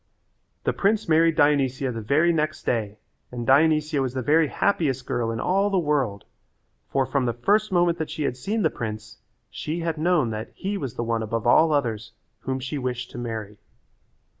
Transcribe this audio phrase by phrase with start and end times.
[0.63, 2.97] The prince married Dionysia the very next day
[3.31, 6.25] and Dionysia was the very happiest girl in all the world,
[6.89, 9.19] for from the first moment that she had seen the prince,
[9.51, 13.19] she had known that he was the one above all others whom she wished to
[13.19, 13.59] marry.